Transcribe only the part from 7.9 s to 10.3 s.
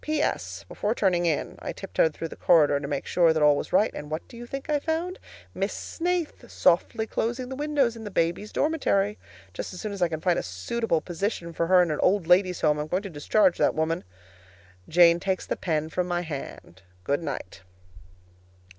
in the babies' dormitory! Just as soon as I can